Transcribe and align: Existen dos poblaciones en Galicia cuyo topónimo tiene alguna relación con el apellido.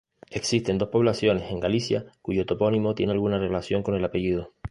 Existen 0.31 0.79
dos 0.79 0.89
poblaciones 0.89 1.51
en 1.51 1.59
Galicia 1.59 2.07
cuyo 2.23 2.47
topónimo 2.47 2.95
tiene 2.95 3.11
alguna 3.11 3.37
relación 3.37 3.83
con 3.83 3.93
el 3.93 4.03
apellido. 4.03 4.51